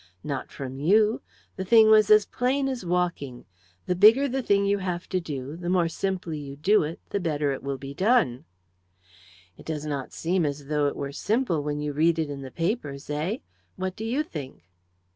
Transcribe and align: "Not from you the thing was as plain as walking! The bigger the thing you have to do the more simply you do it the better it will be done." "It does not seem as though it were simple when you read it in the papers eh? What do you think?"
"Not 0.23 0.51
from 0.51 0.79
you 0.79 1.21
the 1.57 1.63
thing 1.63 1.91
was 1.91 2.09
as 2.09 2.25
plain 2.25 2.67
as 2.67 2.83
walking! 2.83 3.45
The 3.85 3.93
bigger 3.95 4.27
the 4.27 4.41
thing 4.41 4.65
you 4.65 4.79
have 4.79 5.07
to 5.09 5.19
do 5.19 5.55
the 5.55 5.69
more 5.69 5.87
simply 5.87 6.39
you 6.39 6.55
do 6.55 6.81
it 6.81 6.99
the 7.11 7.19
better 7.19 7.51
it 7.51 7.61
will 7.61 7.77
be 7.77 7.93
done." 7.93 8.45
"It 9.57 9.65
does 9.67 9.85
not 9.85 10.11
seem 10.11 10.43
as 10.43 10.65
though 10.65 10.87
it 10.87 10.95
were 10.95 11.11
simple 11.11 11.61
when 11.61 11.81
you 11.81 11.93
read 11.93 12.17
it 12.17 12.31
in 12.31 12.41
the 12.41 12.49
papers 12.49 13.11
eh? 13.11 13.37
What 13.75 13.95
do 13.95 14.03
you 14.03 14.23
think?" 14.23 14.63